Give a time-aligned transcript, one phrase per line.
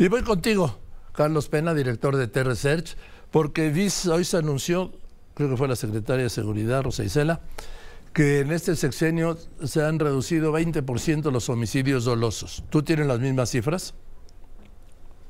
[0.00, 0.78] Y voy contigo,
[1.12, 2.96] Carlos Pena, director de T-Research,
[3.30, 3.70] porque
[4.10, 4.92] hoy se anunció,
[5.34, 7.42] creo que fue la secretaria de Seguridad, Rosa Isela,
[8.14, 12.64] que en este sexenio se han reducido 20% los homicidios dolosos.
[12.70, 13.92] ¿Tú tienes las mismas cifras?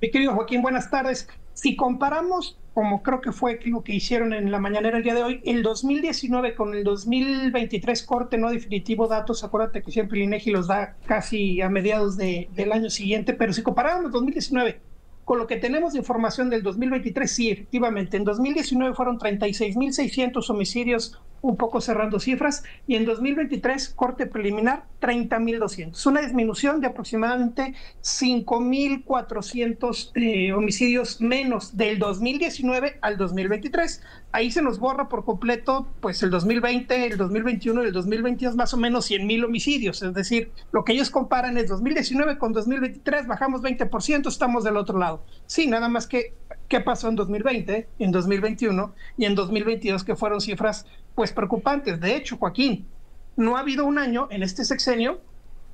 [0.01, 1.27] Mi querido Joaquín, buenas tardes.
[1.53, 5.23] Si comparamos, como creo que fue lo que hicieron en la mañanera el día de
[5.23, 10.51] hoy, el 2019 con el 2023 corte no definitivo datos, acuérdate que siempre el INEGI
[10.51, 14.81] los da casi a mediados de, del año siguiente, pero si comparamos 2019
[15.25, 21.21] con lo que tenemos de información del 2023, sí, efectivamente, en 2019 fueron 36.600 homicidios,
[21.43, 26.07] un poco cerrando cifras, y en 2023, corte preliminar, 30.200.
[26.07, 34.03] Una disminución de aproximadamente 5.400 eh, homicidios menos del 2019 al 2023.
[34.33, 38.75] Ahí se nos borra por completo, pues el 2020, el 2021 y el 2022, más
[38.75, 40.03] o menos 100.000 homicidios.
[40.03, 44.99] Es decir, lo que ellos comparan es 2019 con 2023, bajamos 20%, estamos del otro
[44.99, 45.25] lado.
[45.47, 46.35] Sí, nada más que
[46.71, 52.01] qué pasó en 2020, en 2021 y en 2022 que fueron cifras pues preocupantes.
[52.01, 52.87] De hecho, Joaquín,
[53.37, 55.21] no ha habido un año en este sexenio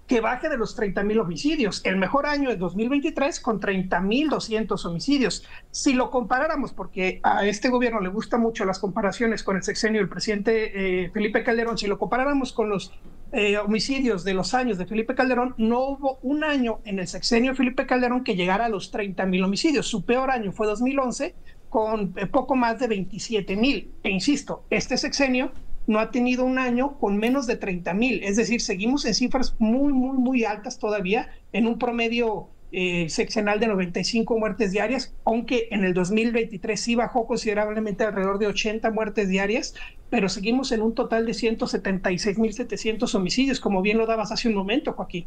[0.06, 1.82] que baje de los 30 mil homicidios.
[1.84, 5.44] El mejor año es 2023 con 30 mil 200 homicidios.
[5.70, 10.00] Si lo comparáramos, porque a este gobierno le gustan mucho las comparaciones con el sexenio
[10.00, 12.92] del presidente eh, Felipe Calderón, si lo comparáramos con los
[13.32, 17.52] eh, homicidios de los años de Felipe Calderón, no hubo un año en el sexenio
[17.52, 19.86] de Felipe Calderón que llegara a los 30 mil homicidios.
[19.86, 21.34] Su peor año fue 2011
[21.68, 23.92] con eh, poco más de 27 mil.
[24.02, 25.52] E insisto, este sexenio
[25.86, 28.22] no ha tenido un año con menos de 30 mil.
[28.22, 33.60] Es decir, seguimos en cifras muy, muy, muy altas todavía, en un promedio eh, seccional
[33.60, 39.28] de 95 muertes diarias, aunque en el 2023 sí bajó considerablemente alrededor de 80 muertes
[39.28, 39.74] diarias,
[40.10, 44.92] pero seguimos en un total de 176.700 homicidios, como bien lo dabas hace un momento,
[44.92, 45.26] Joaquín.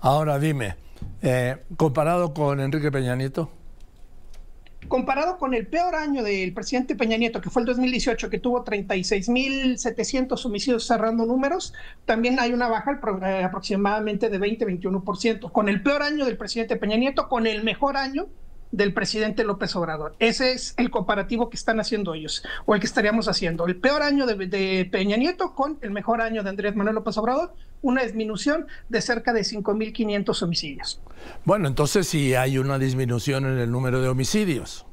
[0.00, 0.76] Ahora dime,
[1.22, 3.50] eh, comparado con Enrique Peña Nieto
[4.88, 8.64] comparado con el peor año del presidente Peña Nieto, que fue el 2018, que tuvo
[8.64, 11.74] 36.700 homicidios cerrando números,
[12.04, 15.52] también hay una baja eh, aproximadamente de 20-21%.
[15.52, 18.28] Con el peor año del presidente Peña Nieto, con el mejor año
[18.72, 20.14] del presidente López Obrador.
[20.18, 23.66] Ese es el comparativo que están haciendo ellos, o el que estaríamos haciendo.
[23.66, 27.16] El peor año de, de Peña Nieto con el mejor año de Andrés Manuel López
[27.18, 31.00] Obrador, una disminución de cerca de 5.500 homicidios.
[31.44, 34.86] Bueno, entonces sí hay una disminución en el número de homicidios.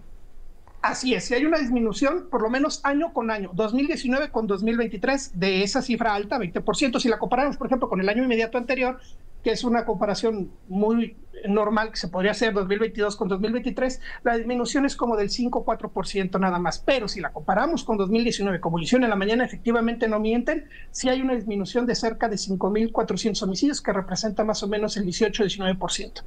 [0.82, 5.32] Así es, si hay una disminución, por lo menos año con año, 2019 con 2023,
[5.34, 7.00] de esa cifra alta, 20%.
[7.00, 9.00] Si la comparamos, por ejemplo, con el año inmediato anterior,
[9.44, 11.16] que es una comparación muy
[11.48, 16.60] normal que se podría hacer 2022 con 2023, la disminución es como del 5-4% nada
[16.60, 16.80] más.
[16.80, 21.10] Pero si la comparamos con 2019, como hicieron en la mañana, efectivamente no mienten, sí
[21.10, 26.24] hay una disminución de cerca de 5.400 homicidios, que representa más o menos el 18-19%.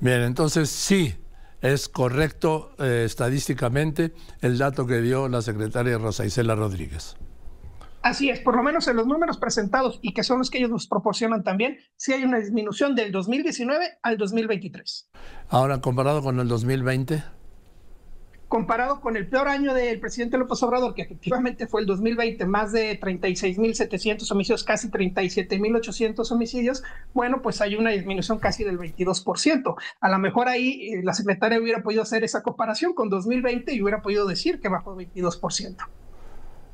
[0.00, 1.14] Bien, entonces sí,
[1.60, 7.16] es correcto eh, estadísticamente el dato que dio la secretaria Rosa Isela Rodríguez.
[8.02, 10.70] Así es, por lo menos en los números presentados y que son los que ellos
[10.70, 15.10] nos proporcionan también, sí hay una disminución del 2019 al 2023.
[15.48, 17.22] Ahora, comparado con el 2020
[18.50, 22.72] comparado con el peor año del presidente López Obrador, que efectivamente fue el 2020, más
[22.72, 26.82] de 36.700 homicidios, casi 37.800 homicidios,
[27.14, 29.76] bueno, pues hay una disminución casi del 22%.
[30.00, 33.82] A lo mejor ahí eh, la secretaria hubiera podido hacer esa comparación con 2020 y
[33.82, 35.76] hubiera podido decir que bajó 22%.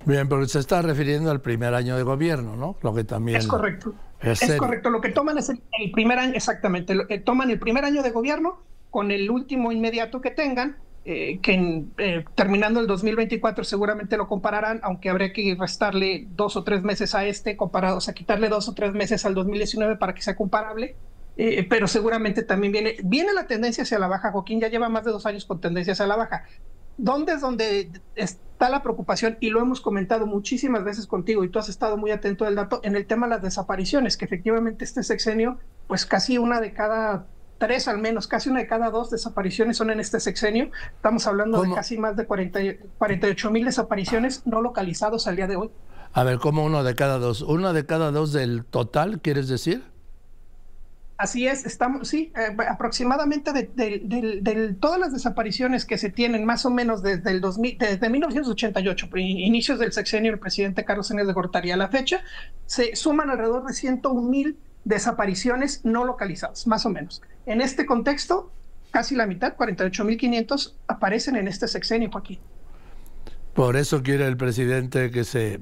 [0.06, 2.76] Bien, pero se está refiriendo al primer año de gobierno, ¿no?
[2.80, 3.38] Lo que también...
[3.38, 3.92] Es correcto.
[4.22, 4.88] Es, correcto.
[4.88, 8.10] Lo que toman es el, primer año, exactamente, lo, que toman el primer año de
[8.10, 14.26] gobierno con el último inmediato que tengan eh, que eh, terminando el 2024 seguramente lo
[14.26, 18.48] compararán, aunque habría que restarle dos o tres meses a este, comparado, o sea, quitarle
[18.48, 20.96] dos o tres meses al 2019 para que sea comparable.
[21.36, 24.32] Eh, pero seguramente también viene, viene la tendencia hacia la baja.
[24.32, 26.44] Joaquín ya lleva más de dos años con tendencia hacia la baja.
[26.98, 29.36] ¿Dónde es donde está la preocupación?
[29.40, 32.80] Y lo hemos comentado muchísimas veces contigo y tú has estado muy atento del dato
[32.82, 37.26] en el tema de las desapariciones, que efectivamente este sexenio, pues casi una de cada
[37.58, 40.70] tres al menos, casi una de cada dos desapariciones son en este sexenio.
[40.94, 42.60] Estamos hablando de casi más de 40,
[42.98, 45.70] 48 mil desapariciones no localizados al día de hoy.
[46.12, 47.42] A ver, ¿cómo uno de cada dos?
[47.42, 49.84] ¿Una de cada dos del total, quieres decir?
[51.18, 56.70] Así es, estamos, sí, eh, aproximadamente de, todas las desapariciones que se tienen más o
[56.70, 61.70] menos desde el 2000, desde 1988, inicios del sexenio del presidente Carlos Enes de Gortari
[61.70, 62.20] a la fecha,
[62.66, 67.22] se suman alrededor de 101 mil desapariciones no localizadas, más o menos.
[67.46, 68.52] En este contexto,
[68.90, 72.38] casi la mitad, 48.500, aparecen en este sexenio, aquí.
[73.54, 75.60] Por eso quiere el presidente que se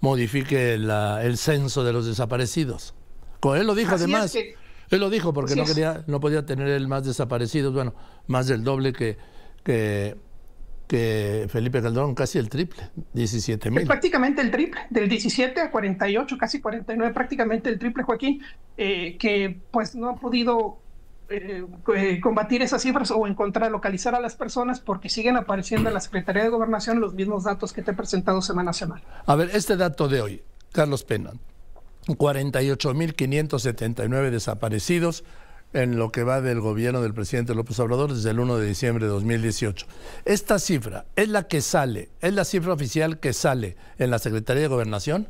[0.00, 2.94] modifique el censo de los desaparecidos.
[3.40, 4.32] Con él lo dijo además.
[4.90, 7.94] Él lo dijo porque no, quería, no podía tener el más desaparecidos, bueno,
[8.26, 9.18] más del doble que,
[9.62, 10.16] que,
[10.86, 13.86] que Felipe Calderón, casi el triple, 17 mil.
[13.86, 18.42] Prácticamente el triple, del 17 a 48, casi 49, prácticamente el triple, Joaquín,
[18.76, 20.78] eh, que pues no ha podido
[21.30, 21.62] eh,
[21.94, 26.00] eh, combatir esas cifras o encontrar, localizar a las personas porque siguen apareciendo en la
[26.00, 29.02] Secretaría de Gobernación los mismos datos que te he presentado semana a semana.
[29.26, 30.42] A ver, este dato de hoy,
[30.72, 31.32] Carlos Pena,
[32.08, 35.24] 48.579 desaparecidos
[35.72, 39.04] en lo que va del gobierno del presidente López Obrador desde el 1 de diciembre
[39.04, 39.86] de 2018.
[40.24, 44.62] Esta cifra es la que sale, es la cifra oficial que sale en la Secretaría
[44.62, 45.28] de Gobernación.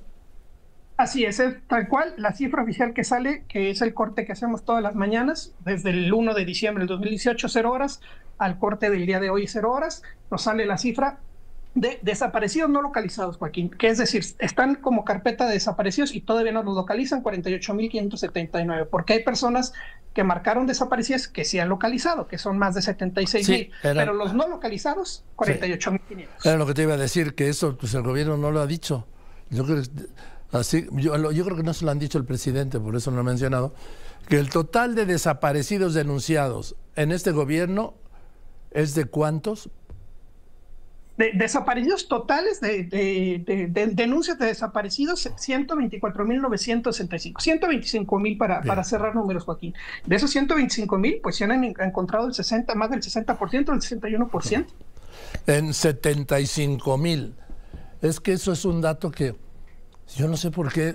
[0.97, 4.65] Así es, tal cual, la cifra oficial que sale, que es el corte que hacemos
[4.65, 8.01] todas las mañanas, desde el 1 de diciembre del 2018, 0 horas,
[8.37, 11.21] al corte del día de hoy, 0 horas, nos sale la cifra
[11.81, 16.53] de desaparecidos no localizados, Joaquín, que es decir, están como carpeta de desaparecidos y todavía
[16.53, 19.73] no los localizan 48.579, porque hay personas
[20.15, 24.49] que marcaron desaparecidas que se han localizado, que son más de 76.000, pero los no
[24.49, 26.27] localizados, 48.500.
[26.45, 28.67] Era lo que te iba a decir, que eso pues el gobierno no lo ha
[28.67, 29.07] dicho.
[29.51, 29.89] Yo creo que
[30.53, 33.17] Así, yo, yo, creo que no se lo han dicho el presidente, por eso no
[33.17, 33.75] lo he mencionado,
[34.29, 37.95] que el total de desaparecidos denunciados en este gobierno
[38.71, 39.71] es de cuántos?
[41.19, 47.35] De, desaparecidos totales de, de, denuncias de desaparecidos, 124.965.
[47.35, 49.75] 125.000 para, para cerrar números, Joaquín.
[50.07, 54.65] De esos 125.000, pues se han encontrado el 60, más del 60%, el 61%.
[55.47, 57.33] En 75.000.
[58.01, 59.35] Es que eso es un dato que
[60.17, 60.95] yo no sé por qué,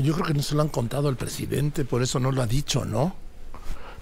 [0.00, 2.46] yo creo que no se lo han contado al presidente, por eso no lo ha
[2.46, 3.16] dicho, ¿no?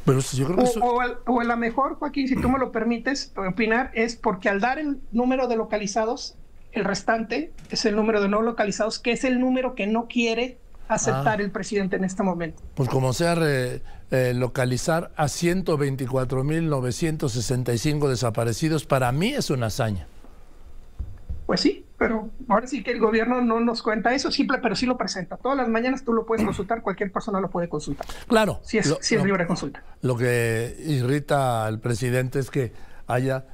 [0.04, 3.32] Pero yo creo que o, o, a lo mejor, Joaquín, si tú me lo permites
[3.36, 6.36] opinar, es porque al dar el número de localizados,
[6.72, 10.58] el restante es el número de no localizados, que es el número que no quiere
[10.88, 11.42] aceptar ah.
[11.42, 12.62] el presidente en este momento.
[12.74, 13.82] Pues como sea, eh,
[14.34, 20.06] localizar a 124.965 desaparecidos, para mí es una hazaña.
[21.46, 24.86] Pues sí, pero ahora sí que el gobierno no nos cuenta eso, simple, pero sí
[24.86, 25.36] lo presenta.
[25.36, 28.06] Todas las mañanas tú lo puedes consultar, cualquier persona lo puede consultar.
[28.28, 28.60] Claro.
[28.62, 29.82] Si es, si es libre consulta.
[30.00, 32.72] Lo que irrita al presidente es que
[33.08, 33.46] haya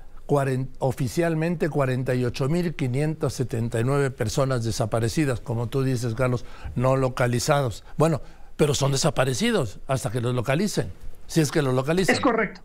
[0.78, 6.44] oficialmente 48.579 personas desaparecidas, como tú dices, Carlos,
[6.76, 7.82] no localizados.
[7.96, 8.20] Bueno,
[8.56, 10.92] pero son desaparecidos hasta que los localicen,
[11.26, 12.14] si es que los localicen.
[12.14, 12.60] Es correcto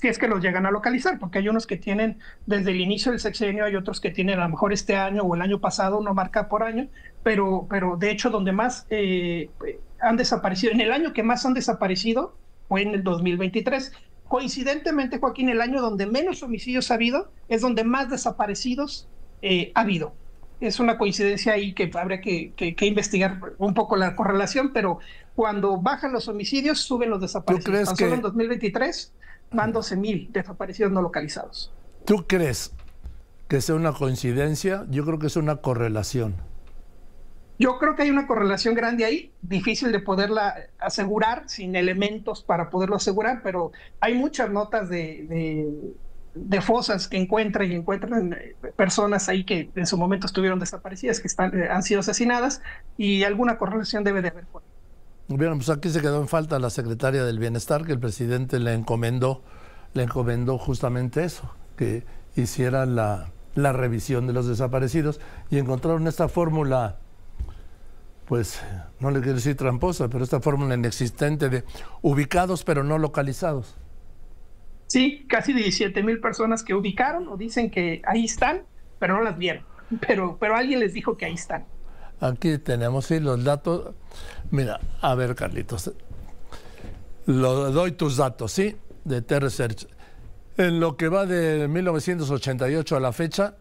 [0.00, 3.10] si es que los llegan a localizar, porque hay unos que tienen desde el inicio
[3.10, 5.98] del sexenio, hay otros que tienen a lo mejor este año o el año pasado,
[5.98, 6.88] uno marca por año,
[7.24, 9.50] pero, pero de hecho donde más eh,
[10.00, 12.36] han desaparecido, en el año que más han desaparecido
[12.68, 13.92] fue en el 2023.
[14.28, 19.08] Coincidentemente, Joaquín, el año donde menos homicidios ha habido es donde más desaparecidos
[19.42, 20.12] eh, ha habido.
[20.60, 24.98] Es una coincidencia ahí que habría que, que, investigar un poco la correlación, pero
[25.36, 27.64] cuando bajan los homicidios, suben los desaparecidos.
[27.64, 28.04] ¿Tú crees que...
[28.04, 29.12] solo en 2023
[29.52, 31.72] van 12.000 desaparecidos no localizados.
[32.04, 32.72] ¿Tú crees
[33.48, 34.86] que sea una coincidencia?
[34.90, 36.36] Yo creo que es una correlación.
[37.58, 42.70] Yo creo que hay una correlación grande ahí, difícil de poderla asegurar sin elementos para
[42.70, 45.68] poderlo asegurar, pero hay muchas notas de, de,
[46.60, 51.28] fosas que encuentran y encuentran eh, personas ahí que en su momento estuvieron desaparecidas, que
[51.28, 52.62] están, eh, han sido asesinadas
[52.96, 54.44] y alguna correlación debe de haber.
[55.28, 58.72] Bien, pues aquí se quedó en falta la secretaria del Bienestar, que el presidente le
[58.72, 59.42] encomendó,
[59.92, 65.20] le encomendó justamente eso, que hiciera la, la revisión de los desaparecidos
[65.50, 66.96] y encontraron esta fórmula,
[68.26, 68.60] pues
[69.00, 71.64] no le quiero decir tramposa, pero esta fórmula inexistente de
[72.02, 73.76] ubicados pero no localizados.
[74.88, 78.62] Sí, casi 17 mil personas que ubicaron o dicen que ahí están,
[78.98, 79.64] pero no las vieron.
[80.06, 81.64] Pero, pero alguien les dijo que ahí están.
[82.20, 83.94] Aquí tenemos los datos.
[84.50, 85.90] Mira, a ver, Carlitos.
[87.24, 88.76] Lo, doy tus datos, ¿sí?
[89.04, 89.86] De T-Research.
[90.58, 93.56] En lo que va de 1988 a la fecha,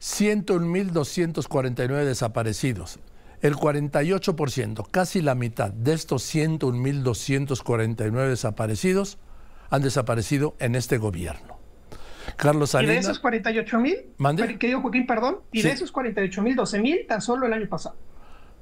[0.00, 3.00] 101.249 desaparecidos.
[3.40, 9.18] El 48%, casi la mitad de estos 101.249 desaparecidos
[9.70, 11.58] han desaparecido en este gobierno.
[12.36, 12.94] Carlos Salinas.
[12.94, 13.96] Y de esos 48 mil,
[14.58, 17.96] querido Joaquín, perdón, y de esos 48 mil, 12 mil tan solo el año pasado.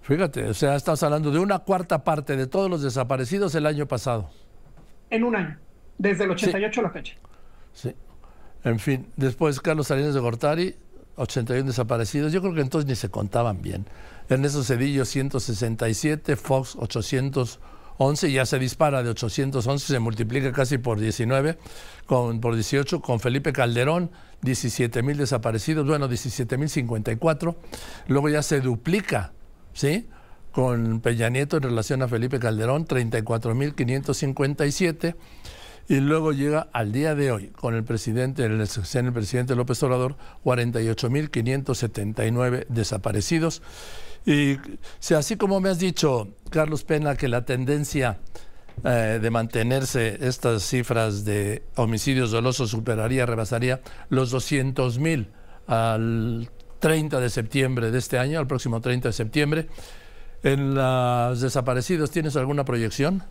[0.02, 3.86] Fíjate, o sea, estás hablando de una cuarta parte de todos los desaparecidos el año
[3.86, 4.30] pasado.
[5.10, 5.58] En un año,
[5.96, 7.14] desde el 88 a la fecha.
[7.72, 7.94] Sí.
[8.64, 10.76] En fin, después Carlos Salinas de Gortari,
[11.16, 12.32] 81 desaparecidos.
[12.32, 13.86] Yo creo que entonces ni se contaban bien.
[14.28, 17.60] Ernesto Cedillo, 167, Fox, 800.
[17.98, 21.58] 11 ya se dispara de 811, se multiplica casi por 19,
[22.06, 24.10] con, por 18, con Felipe Calderón,
[24.42, 27.56] 17 mil desaparecidos, bueno, 17 mil 54,
[28.08, 29.32] luego ya se duplica,
[29.72, 30.08] ¿sí?
[30.52, 35.16] con Peña Nieto en relación a Felipe Calderón, 34.557.
[35.88, 40.16] Y luego llega al día de hoy, con el presidente, el, el presidente López Obrador,
[40.44, 43.62] 48.579 desaparecidos.
[44.24, 44.58] Y
[44.98, 48.18] si así como me has dicho, Carlos Pena, que la tendencia
[48.84, 55.28] eh, de mantenerse estas cifras de homicidios dolosos superaría, rebasaría los 200 mil
[55.66, 59.68] al 30 de septiembre de este año, al próximo 30 de septiembre.
[60.42, 63.22] ¿En los desaparecidos tienes alguna proyección?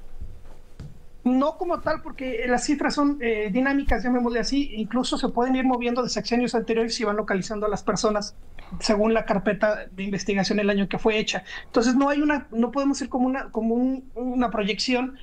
[1.24, 5.66] No como tal, porque las cifras son eh, dinámicas, llamémosle así, incluso se pueden ir
[5.66, 8.36] moviendo de sexenios anteriores y van localizando a las personas
[8.80, 11.44] según la carpeta de investigación el año que fue hecha.
[11.66, 13.76] Entonces no hay una, no podemos ir como una, como
[14.16, 15.18] una proyección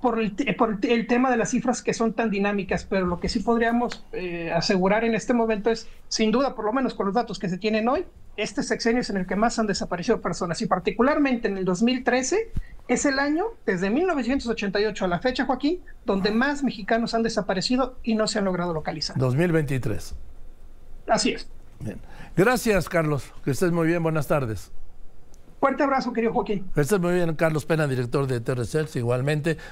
[0.00, 3.28] por el, por el, tema de las cifras que son tan dinámicas, pero lo que
[3.28, 7.14] sí podríamos eh, asegurar en este momento es, sin duda, por lo menos con los
[7.14, 8.04] datos que se tienen hoy,
[8.36, 12.52] este sexenio es en el que más han desaparecido personas y particularmente en el 2013
[12.88, 18.14] es el año, desde 1988 a la fecha, Joaquín, donde más mexicanos han desaparecido y
[18.14, 19.16] no se han logrado localizar.
[19.18, 20.14] 2023.
[21.06, 21.48] Así es.
[21.80, 22.00] Bien.
[22.34, 23.32] Gracias, Carlos.
[23.44, 24.02] Que estés muy bien.
[24.02, 24.72] Buenas tardes.
[25.60, 26.70] Fuerte abrazo, querido Joaquín.
[26.74, 29.58] Que estés muy bien, Carlos Pena, director de TRCELS, igualmente.